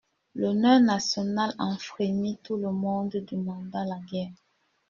L'honneur 0.33 0.79
national 0.79 1.53
en 1.59 1.77
frémit, 1.77 2.39
tout 2.41 2.57
le 2.57 2.71
monde 2.71 3.11
demanda 3.31 3.85
la 3.85 3.99
guerre. 4.11 4.33